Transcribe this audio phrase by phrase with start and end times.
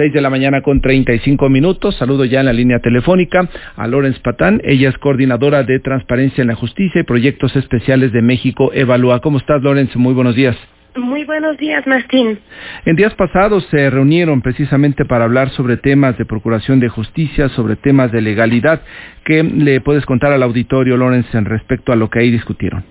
[0.00, 1.94] 6 de la mañana con 35 minutos.
[1.98, 4.58] Saludo ya en la línea telefónica a Lorenz Patán.
[4.64, 9.20] Ella es coordinadora de Transparencia en la Justicia y Proyectos Especiales de México Evalúa.
[9.20, 9.94] ¿Cómo estás, Lorenz?
[9.96, 10.56] Muy buenos días.
[10.96, 12.38] Muy buenos días, Martín.
[12.86, 17.76] En días pasados se reunieron precisamente para hablar sobre temas de procuración de justicia, sobre
[17.76, 18.80] temas de legalidad.
[19.26, 22.84] ¿Qué le puedes contar al auditorio, Lorenz, en respecto a lo que ahí discutieron?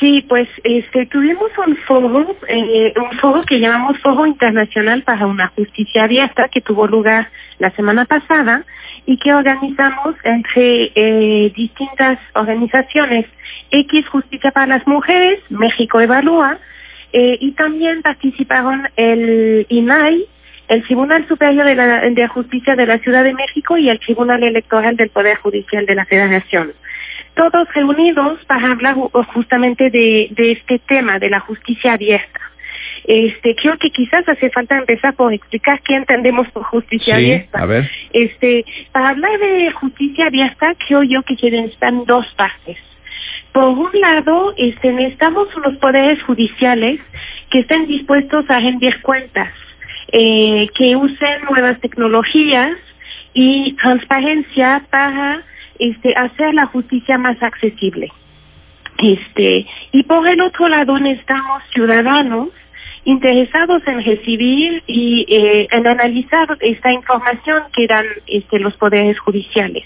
[0.00, 5.48] Sí, pues este, tuvimos un foro, eh, un foro que llamamos Foro Internacional para una
[5.48, 8.64] Justicia Abierta que tuvo lugar la semana pasada
[9.06, 13.26] y que organizamos entre eh, distintas organizaciones.
[13.70, 16.58] X Justicia para las Mujeres, México Evalúa
[17.12, 20.26] eh, y también participaron el INAI,
[20.66, 24.42] el Tribunal Superior de, la, de Justicia de la Ciudad de México y el Tribunal
[24.42, 26.72] Electoral del Poder Judicial de la Federación
[27.34, 28.96] todos reunidos para hablar
[29.32, 32.40] justamente de, este tema, de la justicia abierta.
[33.04, 37.60] Este, creo que quizás hace falta empezar por explicar qué entendemos por justicia abierta.
[37.60, 37.90] A ver.
[38.12, 42.78] Este, para hablar de justicia abierta, creo yo que quieren estar en dos partes.
[43.52, 47.00] Por un lado, este, necesitamos unos poderes judiciales
[47.50, 49.52] que estén dispuestos a rendir cuentas,
[50.12, 52.76] eh, que usen nuevas tecnologías
[53.32, 55.42] y transparencia para
[55.78, 58.12] este, hacer la justicia más accesible.
[58.98, 62.48] Este, y por el otro lado necesitamos ciudadanos
[63.04, 69.84] interesados en recibir y eh, en analizar esta información que dan este, los poderes judiciales.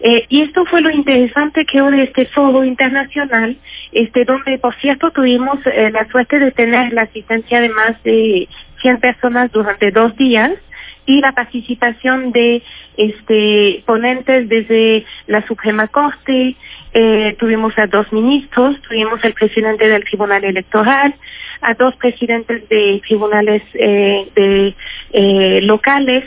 [0.00, 3.56] Eh, y esto fue lo interesante que de este foro internacional,
[3.92, 8.48] este, donde por cierto tuvimos eh, la suerte de tener la asistencia de más de
[8.80, 10.52] 100 personas durante dos días
[11.06, 12.62] y la participación de
[12.96, 16.56] este ponentes desde la Suprema Corte,
[16.94, 21.14] eh, tuvimos a dos ministros, tuvimos al presidente del Tribunal Electoral,
[21.60, 24.74] a dos presidentes de tribunales eh, de,
[25.12, 26.24] eh, locales,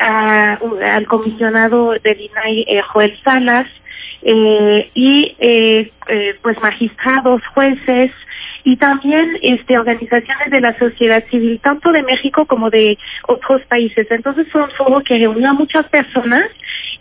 [0.00, 3.68] al comisionado del INAI, Joel Salas,
[4.26, 8.10] eh, y eh, eh, pues magistrados, jueces
[8.64, 12.96] y también este organizaciones de la sociedad civil, tanto de México como de
[13.28, 14.06] otros países.
[14.10, 16.44] Entonces fue un foro que reunió a muchas personas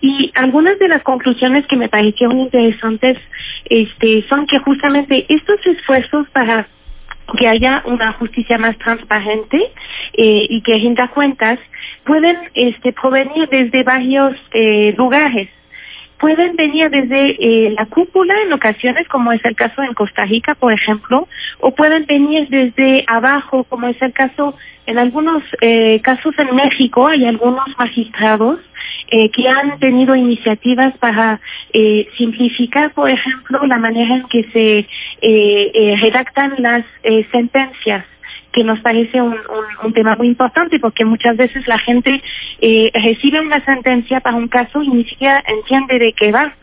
[0.00, 3.18] y algunas de las conclusiones que me parecieron interesantes
[3.66, 6.66] este, son que justamente estos esfuerzos para
[7.38, 9.70] que haya una justicia más transparente
[10.12, 11.60] eh, y que rinda cuentas
[12.04, 14.36] pueden este, provenir desde varios
[14.96, 15.48] lugares
[16.22, 20.54] pueden venir desde eh, la cúpula en ocasiones, como es el caso en Costa Rica,
[20.54, 21.26] por ejemplo,
[21.58, 24.54] o pueden venir desde abajo, como es el caso
[24.86, 28.60] en algunos eh, casos en México, hay algunos magistrados
[29.10, 31.40] eh, que han tenido iniciativas para
[32.16, 34.86] simplificar, por ejemplo, la manera en que se
[36.00, 36.84] redactan las
[37.32, 38.04] sentencias
[38.52, 42.22] que nos parece un, un, un, tema muy importante porque muchas veces la gente
[42.60, 46.54] eh, recibe una sentencia para un caso y ni siquiera entiende de qué va.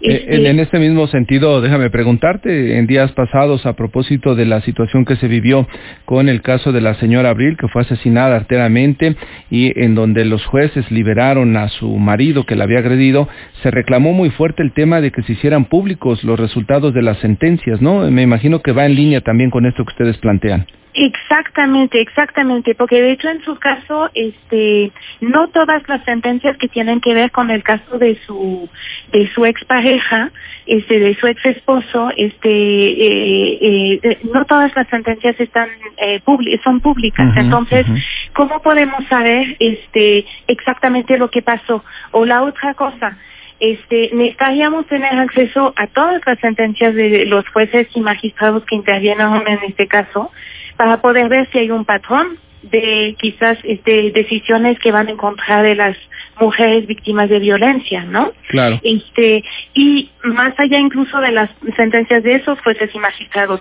[0.00, 0.36] Este...
[0.36, 5.04] En, en, este mismo sentido, déjame preguntarte, en días pasados, a propósito de la situación
[5.04, 5.66] que se vivió
[6.04, 9.16] con el caso de la señora Abril, que fue asesinada arteramente
[9.50, 13.28] y en donde los jueces liberaron a su marido que la había agredido,
[13.62, 17.18] se reclamó muy fuerte el tema de que se hicieran públicos los resultados de las
[17.18, 18.10] sentencias, ¿no?
[18.10, 20.66] Me imagino que va en línea también con esto que ustedes plantean.
[20.98, 24.90] Exactamente, exactamente, porque de hecho en su caso, este,
[25.20, 28.66] no todas las sentencias que tienen que ver con el caso de su,
[29.12, 30.30] de su expareja,
[30.64, 35.68] este, de su ex esposo, este, eh, eh, no todas las sentencias están
[35.98, 36.22] eh,
[36.64, 37.26] son públicas.
[37.26, 38.02] Uh -huh, Entonces, uh -huh.
[38.32, 41.84] ¿cómo podemos saber, este, exactamente lo que pasó?
[42.12, 43.18] O la otra cosa,
[43.60, 49.28] este, necesitaríamos tener acceso a todas las sentencias de los jueces y magistrados que intervienen
[49.46, 50.30] en este caso
[50.76, 52.38] para poder ver si hay un patrón
[52.70, 55.96] de quizás este, decisiones que van en contra de las
[56.40, 58.32] mujeres víctimas de violencia, ¿no?
[58.48, 58.80] Claro.
[58.82, 59.44] Este,
[59.74, 63.60] y más allá incluso de las sentencias de esos jueces y magistrados,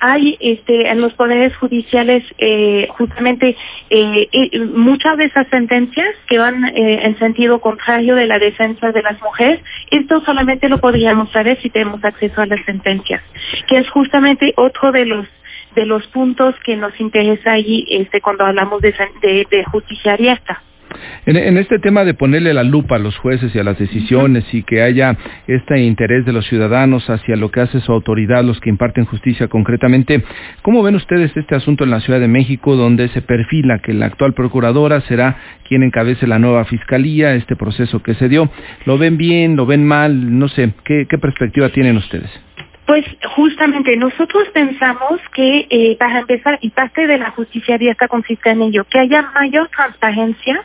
[0.00, 3.56] hay este, en los poderes judiciales eh, justamente
[3.90, 8.92] eh, eh, muchas de esas sentencias que van eh, en sentido contrario de la defensa
[8.92, 9.60] de las mujeres,
[9.90, 13.22] esto solamente lo podríamos saber si tenemos acceso a las sentencias,
[13.66, 15.26] que es justamente otro de los
[15.74, 18.94] de los puntos que nos interesa allí este, cuando hablamos de,
[19.70, 20.62] justicia abierta.
[21.26, 24.44] En, en, este tema de ponerle la lupa a los jueces y a las decisiones
[24.52, 25.16] y que haya
[25.48, 29.48] este interés de los ciudadanos hacia lo que hace su autoridad, los que imparten justicia
[29.48, 30.22] concretamente,
[30.62, 34.06] ¿cómo ven ustedes este asunto en la Ciudad de México donde se perfila que la
[34.06, 35.36] actual procuradora será
[35.66, 38.48] quien encabece la nueva fiscalía, este proceso que se dio?
[38.84, 40.38] ¿Lo ven bien, lo ven mal?
[40.38, 42.30] No sé, ¿qué, qué perspectiva tienen ustedes?
[42.86, 43.04] Pues
[43.34, 48.62] justamente nosotros pensamos que eh, para empezar, y parte de la justicia abierta consiste en
[48.62, 50.64] ello, que haya mayor transparencia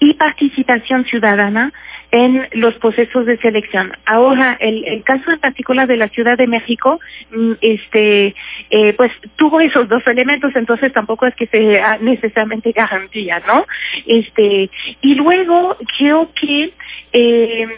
[0.00, 1.72] y participación ciudadana
[2.10, 3.92] en los procesos de selección.
[4.06, 8.34] Ahora, el, caso en particular de la Ciudad de México, mm, este,
[8.70, 13.66] eh, pues tuvo esos dos elementos, entonces tampoco es que sea necesariamente garantía, ¿no?
[14.06, 14.70] Este,
[15.00, 16.72] y luego creo que
[17.12, 17.68] eh,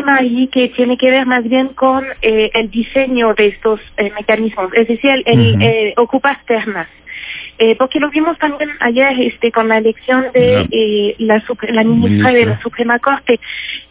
[0.00, 4.10] tema ahí que tiene que ver más bien con eh, el diseño de estos eh,
[4.18, 5.62] mecanismos, es decir, el, el uh -huh.
[5.62, 6.88] eh, ocupar ternas.
[7.78, 12.58] Porque lo vimos también ayer este, con la elección de la, la ministra de la
[12.62, 13.38] Suprema Corte,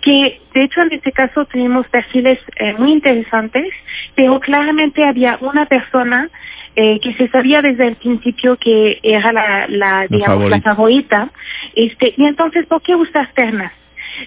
[0.02, 2.40] que de hecho en este caso tenemos perfiles
[2.80, 3.72] muy interesantes,
[4.16, 6.30] pero claramente había una persona
[6.76, 11.30] eh, que se sabía desde el principio que era la, la digamos, la favorita,
[11.76, 13.74] este, y entonces, ¿por qué usar ternas?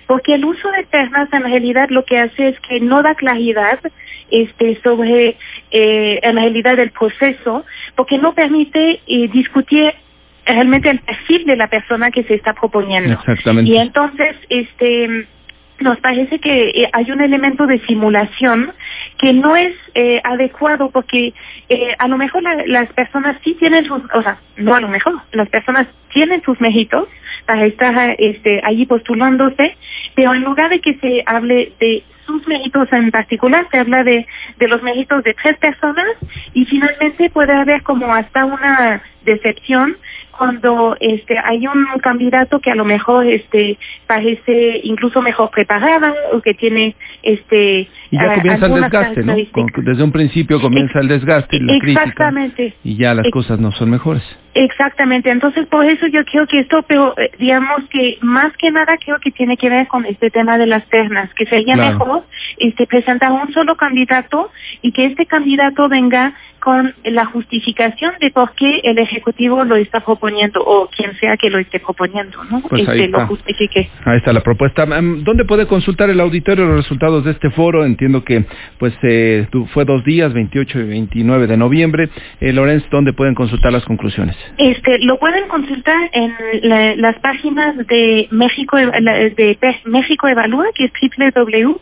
[0.07, 3.81] Porque el uso de ternas en realidad lo que hace es que no da claridad
[4.31, 5.37] este sobre
[5.71, 9.93] eh, en realidad el proceso porque no permite eh, discutir
[10.45, 13.71] realmente el perfil de la persona que se está proponiendo Exactamente.
[13.71, 15.27] y entonces este
[15.81, 18.73] nos parece que eh, hay un elemento de simulación
[19.23, 21.33] que no es eh, adecuado porque
[21.69, 24.89] eh, a lo mejor la, las personas sí tienen sus, o sea, no a lo
[24.89, 27.07] mejor, las personas tienen sus méritos
[27.47, 29.77] para estar este, allí postulándose,
[30.17, 34.27] pero en lugar de que se hable de sus méritos en particular, se habla de,
[34.59, 36.17] de los méritos de tres personas
[36.53, 39.97] y finalmente puede haber como hasta una decepción
[40.37, 46.41] cuando este hay un candidato que a lo mejor este parece incluso mejor preparado o
[46.41, 49.35] que tiene este y ya comienza el desgaste no
[49.77, 52.55] desde un principio comienza el desgaste la exactamente.
[52.57, 54.23] crítica, y ya las cosas no son mejores.
[54.55, 55.31] Exactamente.
[55.31, 59.19] Entonces por eso yo creo que esto pero eh, digamos que más que nada creo
[59.19, 61.99] que tiene que ver con este tema de las ternas que sería Claro.
[61.99, 62.25] mejor
[62.59, 64.51] este presentar un solo candidato
[64.83, 70.01] y que este candidato venga con la justificación de por qué el ejecutivo lo está
[70.05, 72.61] proponiendo o quien sea que lo esté proponiendo, ¿no?
[72.63, 73.27] Pues ahí este lo está.
[73.27, 73.91] justifique.
[74.05, 74.85] Ahí está la propuesta.
[74.85, 77.85] Em, ¿Dónde puede consultar el auditorio los resultados de este foro?
[77.85, 78.45] Entiendo que
[78.79, 82.09] pues eh, fue dos días, 28 y 29 de noviembre.
[82.41, 84.37] Eh, Lorenz, ¿dónde pueden consultar las conclusiones?
[84.59, 86.33] Este, lo pueden consultar en
[86.63, 89.57] la- las páginas de México de
[89.87, 90.93] México Evalúa, que es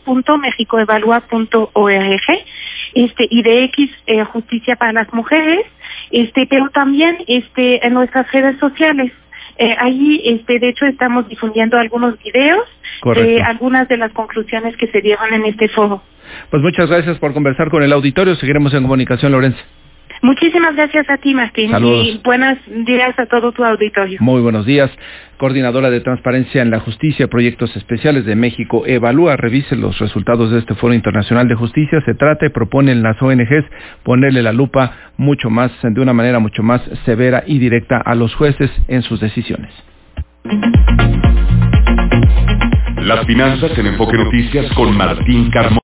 [0.05, 2.45] www.mexicoevalúa.org,
[2.93, 5.65] este y de X eh, Justicia para las Mujeres,
[6.11, 9.11] este, pero también este en nuestras redes sociales.
[9.57, 12.67] Eh, ahí, este, de hecho, estamos difundiendo algunos videos
[13.01, 13.29] Correcto.
[13.29, 16.01] de algunas de las conclusiones que se dieron en este foro.
[16.49, 18.35] Pues muchas gracias por conversar con el auditorio.
[18.35, 19.57] Seguiremos en comunicación, Lorenz.
[20.21, 22.05] Muchísimas gracias a ti, Martín, Saludos.
[22.05, 24.19] y buenos días a todo tu auditorio.
[24.21, 24.91] Muy buenos días.
[25.37, 30.59] Coordinadora de Transparencia en la Justicia, Proyectos Especiales de México, evalúa, revise los resultados de
[30.59, 31.99] este Foro Internacional de Justicia.
[32.05, 33.65] Se trata y propone en las ONGs
[34.03, 38.35] ponerle la lupa mucho más, de una manera mucho más severa y directa a los
[38.35, 39.73] jueces en sus decisiones.
[42.97, 45.79] Las finanzas en Enfoque Noticias con Martín Carmona.